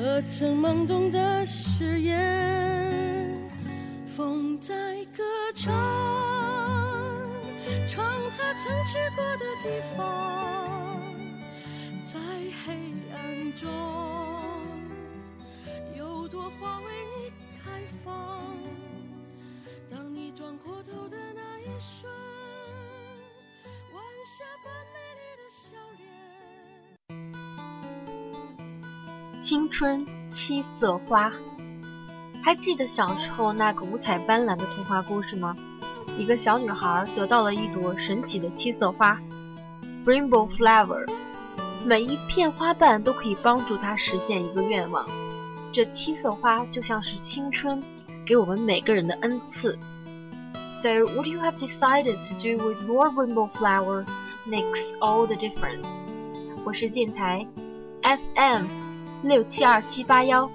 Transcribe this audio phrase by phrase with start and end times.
[0.00, 3.38] 和曾懵懂的誓言，
[4.06, 4.74] 风在
[5.14, 5.22] 歌
[5.54, 5.70] 唱，
[7.86, 10.98] 唱它曾去过的地方，
[12.02, 12.18] 在
[12.64, 12.72] 黑
[13.12, 13.68] 暗中，
[15.94, 16.86] 有朵花为
[17.18, 17.30] 你
[17.62, 17.70] 开
[18.02, 18.56] 放。
[19.90, 22.10] 当你转过头的那一瞬，
[23.92, 24.46] 晚霞
[29.40, 31.32] 青春七色花，
[32.42, 35.56] 还记得小时候那个五彩斑斓的童话故事吗？
[36.18, 39.18] 一个小女孩得到了一朵神奇的七色花
[40.04, 41.08] ，Rainbow Flower，
[41.86, 45.08] 每一片花瓣都可以帮助她实现一个愿望。
[45.72, 47.82] 这七色花就像是青春，
[48.26, 49.78] 给我们每个人的恩赐。
[50.68, 54.04] So what you have decided to do with your rainbow flower
[54.46, 55.86] makes all the difference。
[56.66, 57.46] 我是电台
[58.02, 58.89] FM。
[59.22, 60.50] 六七二七八幺，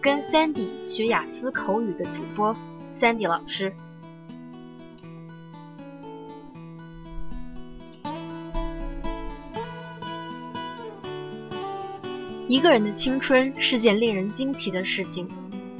[0.00, 2.56] 跟 Sandy 学雅思口语的主播
[2.92, 3.72] Sandy 老师。
[12.48, 15.28] 一个人的青春是件令人惊奇的事情，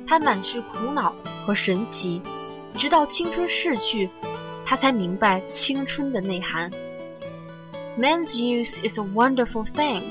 [0.07, 1.15] 他满是苦恼
[1.45, 2.23] 和神奇，
[2.75, 4.11] 直到青春逝去，
[4.65, 6.71] 他才明白青春的内涵。
[7.99, 10.03] Man's youth is a wonderful thing.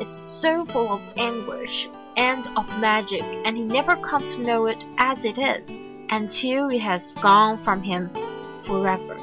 [0.00, 4.84] It's so full of anguish and of magic, and he never comes to know it
[4.96, 5.80] as it is
[6.10, 8.10] until it has gone from him
[8.62, 9.16] forever.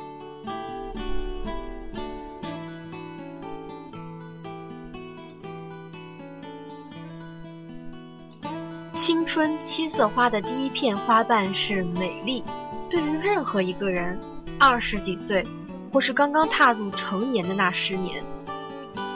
[8.91, 12.44] 青春七色花的第一片花瓣是美丽。
[12.90, 14.19] 对于任何一个人，
[14.59, 15.46] 二十几岁，
[15.91, 18.24] 或是刚刚踏入成年的那十年。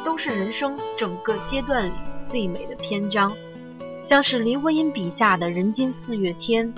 [0.05, 3.37] 都是人生整个阶段里最美的篇章，
[4.01, 6.73] 像是林徽因笔下的人间四月天，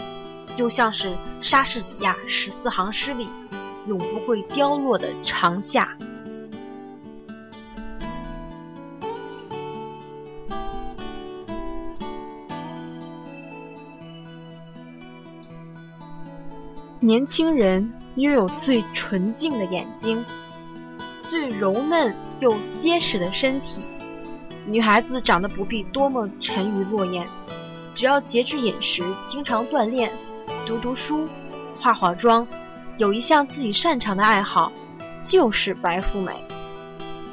[0.57, 3.29] 又像是莎士比亚十四行诗里
[3.87, 5.97] 永不会凋落的长夏。
[17.01, 20.25] 年轻人拥有最纯净的眼睛。
[21.45, 23.85] 最柔嫩又结实的身体，
[24.65, 27.27] 女孩子长得不必多么沉鱼落雁，
[27.93, 30.11] 只要节制饮食，经常锻炼，
[30.65, 31.29] 读读书，
[31.79, 32.49] 化化妆，
[32.97, 34.73] 有一项自己擅长的爱好，
[35.23, 36.33] 就是白富美。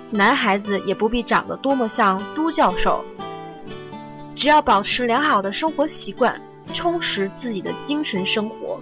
[0.10, 3.06] 男孩子也不必长得多么像都教授，
[4.36, 6.42] 只要保持良好的生活习惯，
[6.74, 8.82] 充实自己的精神生活，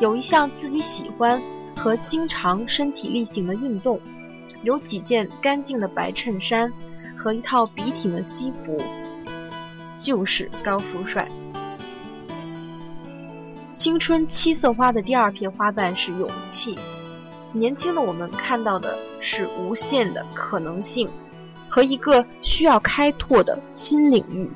[0.00, 1.40] 有一项自己喜欢
[1.76, 4.00] 和经常身体力行的运动。
[4.64, 6.72] 有几件干净的白衬衫
[7.16, 8.82] 和一套笔挺的西服，
[9.98, 11.30] 就是高富帅。
[13.68, 16.78] 青春七色花的第二片花瓣是勇气。
[17.52, 21.08] 年轻的我们看到的是无限的可能性
[21.68, 24.50] 和一个需要开拓的新领域。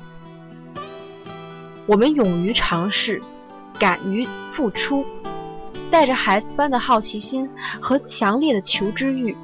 [1.85, 3.21] 我们勇于尝试，
[3.77, 5.05] 敢于付出，
[5.91, 7.49] 带着孩子般的好奇心
[7.81, 9.37] 和强烈的求知欲。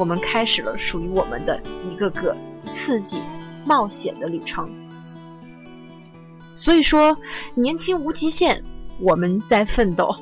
[0.00, 1.62] 我们开始了属于我们的
[1.92, 2.34] 一个个
[2.66, 3.22] 刺激、
[3.66, 4.88] 冒险的旅程。
[6.54, 7.18] 所以说，
[7.54, 8.64] 年轻无极限，
[8.98, 10.16] 我们在奋斗。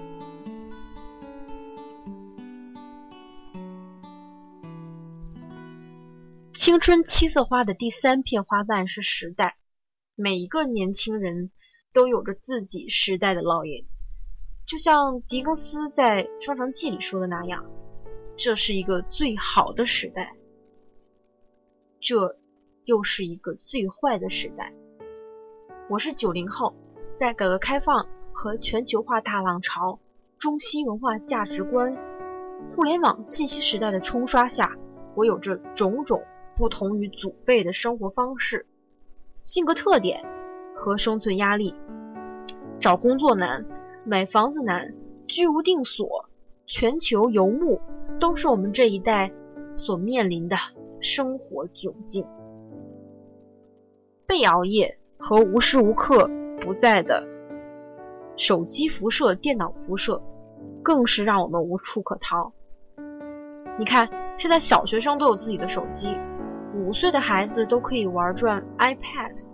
[6.52, 9.58] 青春七色花的第三片花瓣是时代。
[10.16, 11.52] 每一个年轻人
[11.92, 13.86] 都有着自己时代的烙印，
[14.66, 17.64] 就像狄更斯在《双城记》里说的那样。
[18.38, 20.36] 这是一个最好的时代，
[22.00, 22.36] 这
[22.84, 24.72] 又是一个最坏的时代。
[25.90, 26.76] 我是九零后，
[27.16, 29.98] 在改革开放和全球化大浪潮、
[30.38, 31.96] 中西文化价值观、
[32.68, 34.78] 互联网信息时代的冲刷下，
[35.16, 36.22] 我有着种种
[36.54, 38.66] 不同于祖辈的生活方式、
[39.42, 40.24] 性格特点
[40.76, 41.74] 和生存压力。
[42.78, 43.66] 找工作难，
[44.04, 44.94] 买房子难，
[45.26, 46.30] 居无定所，
[46.68, 47.80] 全球游牧。
[48.18, 49.32] 都是我们这一代
[49.76, 50.56] 所面临的
[51.00, 52.26] 生活窘境。
[54.26, 56.30] 被熬夜和无时无刻
[56.60, 57.26] 不在的
[58.36, 60.22] 手机辐射、电脑辐射，
[60.82, 62.52] 更是让我们无处可逃。
[63.78, 66.18] 你看，现在小学生都有自己的手机，
[66.74, 69.44] 五岁的孩子都可以玩转 iPad。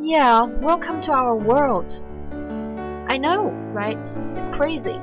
[0.00, 1.92] Yeah, welcome to our world.
[3.08, 3.98] I know, right?
[4.36, 5.00] It's crazy.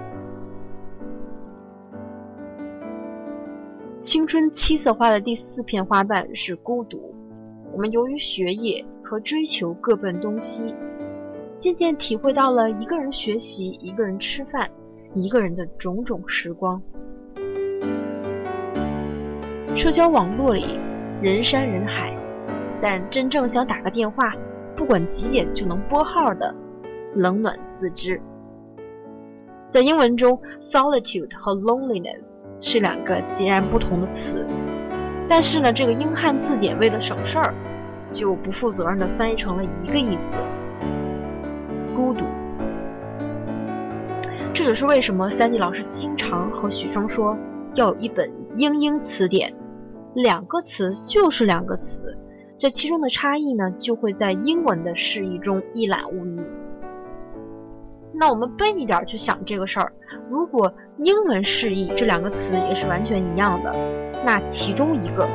[4.06, 7.16] 青春七色花的第四片花瓣是孤独。
[7.74, 10.76] 我们由于学业和追求各奔东西，
[11.58, 14.70] 渐渐体会到了一个人学习、一个人吃饭、
[15.16, 16.84] 一个人的种种时光。
[19.74, 20.80] 社交网络里
[21.20, 22.16] 人山人海，
[22.80, 24.36] 但真正想打个电话，
[24.76, 26.54] 不管几点就能拨号的，
[27.16, 28.22] 冷暖自知。
[29.66, 34.44] 在英文中，solitude 和 loneliness 是两个截然不同的词，
[35.30, 37.54] 但是呢，这个英汉字典为了省事儿，
[38.10, 40.40] 就不负责任的翻译成了一个意思：
[41.94, 42.26] 孤独。
[44.52, 47.38] 这就是为什么三 D 老师经常和许生说
[47.76, 49.54] 要有一本英英词典，
[50.16, 52.18] 两个词就是两个词，
[52.58, 56.40] 这其中的差异呢，就会在英文的释义中一览无余。
[58.18, 59.92] 那我们笨一点去想这个事儿，
[60.30, 63.74] 如果英文释义这两个词也是完全一样的，
[64.26, 65.28] 那其中一个，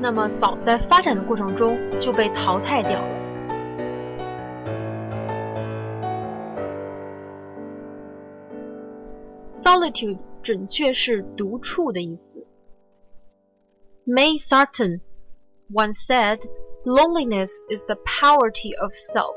[0.00, 3.08] 那么早在发展的过程中就被淘汰掉了。
[9.50, 12.46] Solitude 准确是独处的意思。
[14.06, 15.00] May Sarton
[15.72, 16.38] once said,
[16.84, 19.34] "Loneliness is the poverty of self."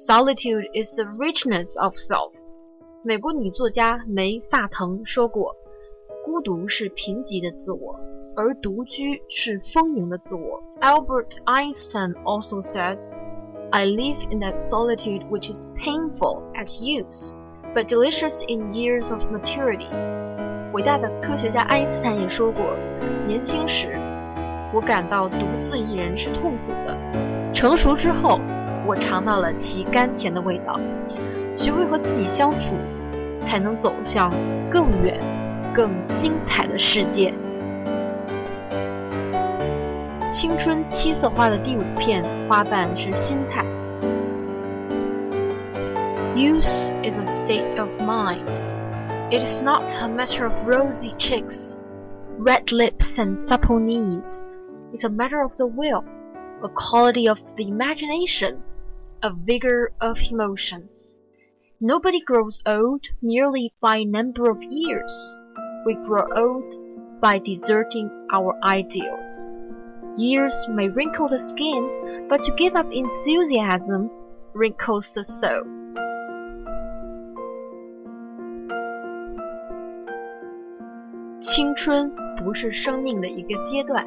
[0.00, 2.32] Solitude is the richness of self。
[3.02, 5.54] 美国女作家梅萨腾说过：“
[6.24, 7.98] 孤独是贫瘠的自我，
[8.36, 13.08] 而独居是丰盈的自我。” Albert Einstein also said,
[13.70, 17.32] "I live in that solitude which is painful at youth,
[17.74, 19.88] but delicious in years of maturity."
[20.74, 23.98] 伟大的科学家爱因斯坦也说过：“年轻时，
[24.74, 26.94] 我感到独自一人是痛苦的；
[27.54, 28.40] 成熟之后。”
[28.91, 30.77] 我尝到了其甘甜的味道，
[31.55, 32.75] 学会和自己相处，
[33.41, 34.29] 才能走向
[34.69, 35.17] 更远、
[35.73, 37.33] 更精彩的世界。
[40.27, 43.63] 青春七色花的第五片花瓣是心态。
[46.35, 48.59] Youth is a state of mind.
[49.29, 51.77] It is not a matter of rosy cheeks,
[52.39, 54.41] red lips, and supple knees.
[54.91, 56.03] It's a matter of the will,
[56.61, 58.57] a quality of the imagination
[59.22, 61.18] a vigor of emotions.
[61.80, 65.36] Nobody grows old merely by number of years.
[65.84, 66.74] We grow old
[67.20, 69.50] by deserting our ideals.
[70.16, 74.10] Years may wrinkle the skin, but to give up enthusiasm
[74.54, 75.64] wrinkles the soul.
[81.40, 84.06] 青春不是生命的一个阶段，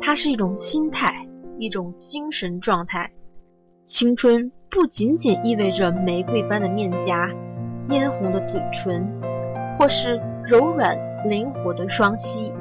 [0.00, 1.28] 它是一种心态，
[1.58, 3.12] 一种精神状态。
[3.87, 7.33] 青春不仅仅意味着玫瑰般的面颊、
[7.87, 9.07] 嫣红的嘴唇，
[9.77, 12.53] 或是柔软灵活的双膝。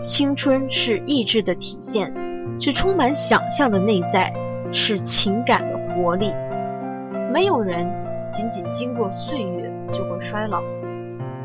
[0.00, 2.14] 青春是意志的体现，
[2.58, 4.32] 是充满想象的内在，
[4.72, 6.32] 是情感的活力。
[7.30, 7.86] 没有人
[8.30, 10.62] 仅仅经过岁月就会衰老，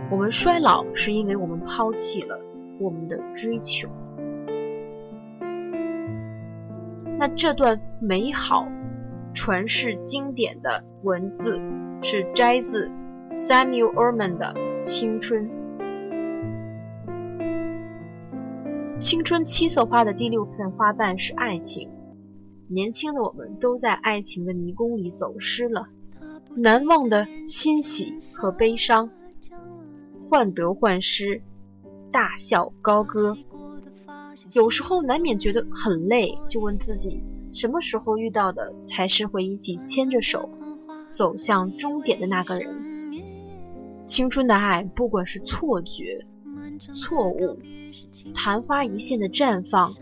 [0.09, 2.39] 我们衰老是因为我们抛弃了
[2.79, 3.89] 我们的追求。
[7.17, 8.65] 那这段美好。
[9.33, 11.61] 传世经典的文字
[12.01, 12.91] 是摘自
[13.31, 15.49] Samuel Erman 的《青春》。
[18.99, 21.89] 青春七色花的第六片花瓣是爱情。
[22.67, 25.87] 年轻的我们都在爱情的迷宫里走失了，
[26.55, 29.09] 难忘的欣喜和悲伤，
[30.19, 31.41] 患得患失，
[32.11, 33.37] 大笑高歌。
[34.51, 37.23] 有时候难免觉得很累，就问自己。
[37.51, 40.49] 什么时候遇到的才是会一起牵着手
[41.09, 42.89] 走向终点的那个人？
[44.03, 46.25] 青春的爱，不管是错觉、
[46.79, 47.59] 错误、
[48.33, 49.95] 昙花一现的绽放、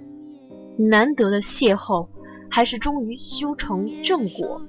[0.78, 2.08] 难得的邂逅，
[2.50, 4.62] 还是终于修成正果，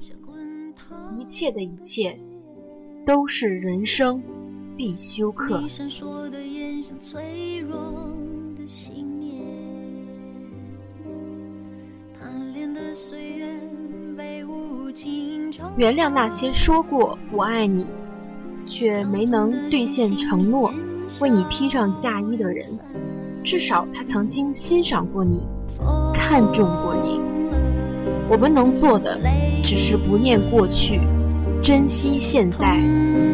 [1.12, 2.18] 一切的一切，
[3.04, 4.22] 都是人生
[4.76, 5.62] 必修课。
[15.76, 17.86] 原谅那些说过我爱你，
[18.66, 20.72] 却没能兑现承诺，
[21.20, 22.66] 为你披上嫁衣的人。
[23.44, 25.46] 至少他曾经欣赏过你，
[26.12, 27.20] 看中过你。
[28.28, 29.18] 我们能做的
[29.62, 31.00] 只是不念过去，
[31.62, 32.76] 珍惜现在，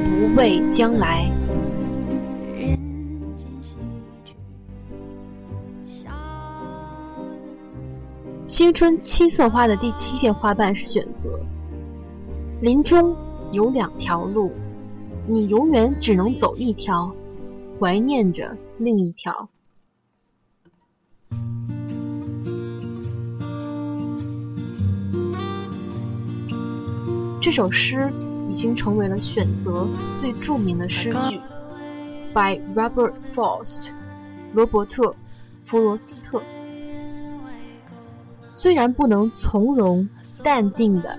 [0.04, 1.30] 不畏将来。
[8.54, 11.40] 青春七色花的第七片花瓣是选择。
[12.60, 13.16] 林中
[13.50, 14.52] 有两条路，
[15.26, 17.12] 你永远只能走一条，
[17.80, 19.48] 怀念着另一条。
[27.40, 28.12] 这首诗
[28.48, 31.40] 已经成为了选择最著名的诗句
[32.32, 33.90] ，by Robert Frost，
[34.52, 35.10] 罗伯特·
[35.64, 36.40] 弗罗斯特。
[38.64, 40.08] 虽然不能从容
[40.42, 41.18] 淡定的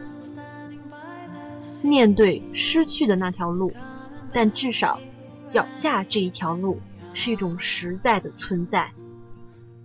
[1.84, 3.72] 面对失去的那条路，
[4.34, 5.00] 但至少
[5.44, 6.80] 脚下这一条路
[7.14, 8.94] 是一种实在的存在。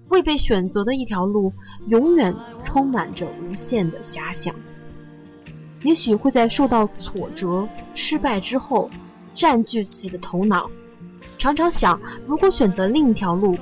[0.09, 1.53] 未被选择的一条路，
[1.87, 4.55] 永远充满着无限的遐想。
[5.83, 8.89] 也许会在受到挫折、失败之后，
[9.35, 10.71] 占据自己的头脑，
[11.37, 13.59] 常常想：如果选择另一条路，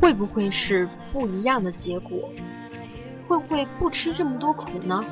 [0.00, 2.30] 会不会是不一样的结果？
[3.26, 5.04] 会不会不吃这么多苦呢？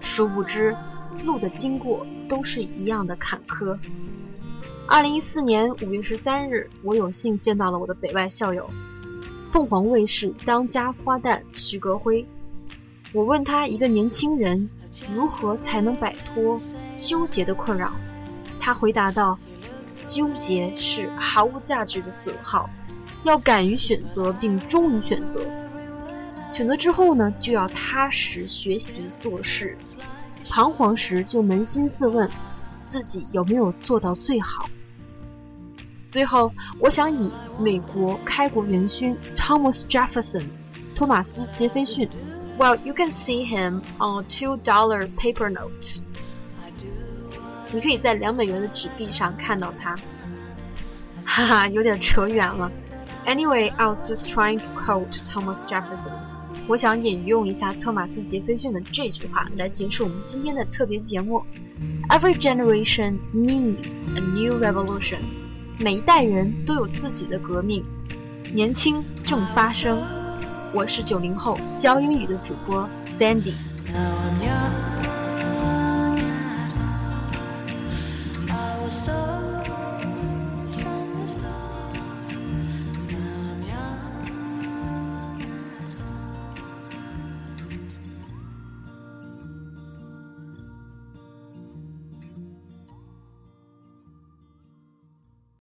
[0.00, 0.76] 殊不知，
[1.24, 3.78] 路的经过都是一样的坎坷。
[4.86, 8.70] 二零一四年五月十三日，我有幸见到了我的北外校友，
[9.50, 12.26] 凤凰卫视当家花旦徐格辉。
[13.12, 14.68] 我问他，一个年轻人。
[15.14, 16.58] 如何才能摆脱
[16.96, 17.92] 纠结的困扰？
[18.58, 19.38] 他回答道
[20.02, 22.70] ：“纠结是毫无价值的损耗，
[23.22, 25.46] 要敢于选择并忠于选择。
[26.51, 29.77] 选择之后呢，就要踏实学习做事。
[30.49, 32.29] 彷徨时就扪心自问，
[32.85, 34.69] 自己有没有做到最好。”
[36.09, 40.43] 最后，我想以美国开国元勋 Thomas Jefferson
[40.93, 42.09] 托马斯·杰斐逊。
[42.59, 46.01] Well, you can see him on a two-dollar paper note.
[47.71, 49.95] 你可以在两美元的纸币上看到他。
[51.23, 52.69] 哈哈，有点扯远了。
[53.25, 56.11] Anyway, I was just trying to quote Thomas Jefferson.
[56.68, 61.44] 我想引用一下托马斯·杰斐逊的这句话来结束我们今天的特别节目。
[62.08, 65.18] Every generation needs a new revolution.
[65.78, 67.84] 每一代人都有自己的革命，
[68.52, 70.02] 年轻正发生。
[70.74, 73.54] 我是九零后教英语的主播 Sandy。